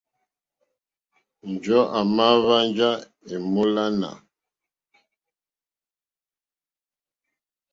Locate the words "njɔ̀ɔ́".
1.51-1.89